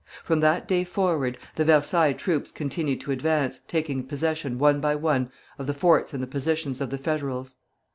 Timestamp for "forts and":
5.75-6.23